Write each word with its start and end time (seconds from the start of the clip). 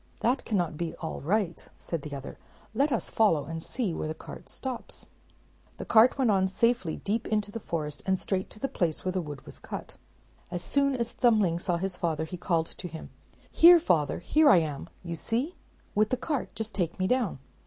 "That 0.21 0.45
cannot 0.45 0.77
be 0.77 0.95
all 0.95 1.21
right," 1.21 1.63
said 1.75 2.01
the 2.01 2.15
other: 2.15 2.39
"let 2.73 2.91
us 2.91 3.11
follow 3.11 3.45
and 3.45 3.61
see 3.61 3.93
where 3.93 4.07
the 4.07 4.15
cart 4.15 4.49
stops." 4.49 5.05
The 5.77 5.85
cart 5.85 6.17
went 6.17 6.31
on 6.31 6.47
safely 6.47 6.95
deep 6.97 7.27
into 7.27 7.51
the 7.51 7.59
forest, 7.59 8.01
and 8.07 8.17
straight 8.17 8.49
to 8.49 8.59
the 8.59 8.67
place 8.67 9.05
where 9.05 9.11
the 9.11 9.21
wood 9.21 9.45
was 9.45 9.59
cut. 9.59 9.97
As 10.49 10.63
soon 10.63 10.95
as 10.95 11.11
Thumbling 11.11 11.59
saw 11.59 11.77
his 11.77 11.97
father, 11.97 12.25
he 12.25 12.35
called 12.35 12.65
to 12.65 12.87
him, 12.87 13.11
"Here, 13.51 13.79
father; 13.79 14.17
here 14.17 14.49
I 14.49 14.57
am, 14.57 14.89
you 15.03 15.15
see, 15.15 15.53
with 15.93 16.09
the 16.09 16.17
cart; 16.17 16.55
just 16.55 16.73
take 16.73 16.97
me 16.97 17.05
down." 17.05 17.37